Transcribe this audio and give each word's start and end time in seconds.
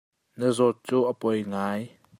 Na 0.39 0.47
zawt 0.57 0.77
cu 0.87 0.97
a 1.11 1.13
poi 1.21 1.39
ngai. 1.51 1.83